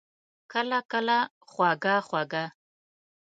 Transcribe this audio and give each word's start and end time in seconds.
کله، 0.51 0.79
کله 0.91 1.17
خواږه، 1.49 1.95
خواږه 2.07 2.45